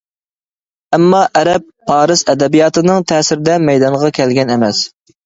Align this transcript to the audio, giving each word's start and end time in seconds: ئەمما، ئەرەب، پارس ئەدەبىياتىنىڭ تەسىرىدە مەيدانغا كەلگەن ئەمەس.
ئەمما، 0.95 1.19
ئەرەب، 1.41 1.67
پارس 1.89 2.23
ئەدەبىياتىنىڭ 2.33 3.05
تەسىرىدە 3.13 3.59
مەيدانغا 3.67 4.11
كەلگەن 4.21 4.55
ئەمەس. 4.57 4.81